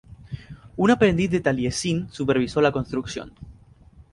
Un 0.83 0.89
aprendiz 0.89 1.29
de 1.29 1.41
Taliesin 1.41 2.09
supervisó 2.09 2.59
la 2.59 2.71
construcción. 2.71 3.33